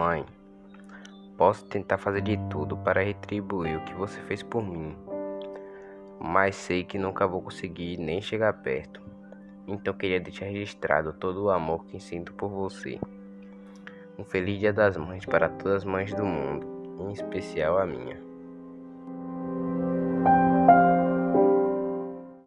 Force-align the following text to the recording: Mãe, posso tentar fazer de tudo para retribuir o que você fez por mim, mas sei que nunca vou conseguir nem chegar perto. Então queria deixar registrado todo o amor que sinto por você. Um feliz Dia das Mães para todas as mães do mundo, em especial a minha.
Mãe, 0.00 0.24
posso 1.36 1.62
tentar 1.66 1.98
fazer 1.98 2.22
de 2.22 2.38
tudo 2.48 2.74
para 2.74 3.04
retribuir 3.04 3.76
o 3.76 3.84
que 3.84 3.92
você 3.92 4.18
fez 4.22 4.42
por 4.42 4.62
mim, 4.66 4.96
mas 6.18 6.56
sei 6.56 6.82
que 6.82 6.98
nunca 6.98 7.26
vou 7.26 7.42
conseguir 7.42 7.98
nem 7.98 8.22
chegar 8.22 8.50
perto. 8.62 9.02
Então 9.68 9.92
queria 9.92 10.18
deixar 10.18 10.46
registrado 10.46 11.12
todo 11.12 11.44
o 11.44 11.50
amor 11.50 11.84
que 11.84 12.00
sinto 12.00 12.32
por 12.32 12.48
você. 12.48 12.98
Um 14.18 14.24
feliz 14.24 14.58
Dia 14.58 14.72
das 14.72 14.96
Mães 14.96 15.26
para 15.26 15.50
todas 15.50 15.82
as 15.82 15.84
mães 15.84 16.14
do 16.14 16.24
mundo, 16.24 16.66
em 17.06 17.12
especial 17.12 17.76
a 17.76 17.84
minha. 17.84 18.29